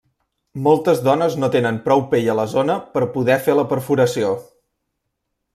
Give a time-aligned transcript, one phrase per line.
[0.67, 4.37] Moltes dones no tenen prou pell a la zona per poder fer la perforació.